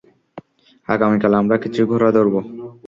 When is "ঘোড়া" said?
1.91-2.09